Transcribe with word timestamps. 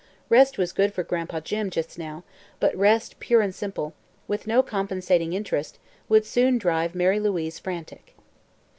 Rest 0.29 0.57
was 0.57 0.71
good 0.73 0.95
for 0.95 1.03
Gran'pa 1.03 1.41
Jim, 1.41 1.69
just 1.69 1.99
now, 1.99 2.23
but 2.59 2.75
rest 2.75 3.19
pure 3.19 3.39
and 3.41 3.53
simple, 3.53 3.93
with 4.27 4.47
no 4.47 4.63
compensating 4.63 5.33
interest, 5.33 5.77
would 6.09 6.25
soon 6.25 6.57
drive 6.57 6.95
Mary 6.95 7.19
Louise 7.19 7.59
frantic. 7.59 8.15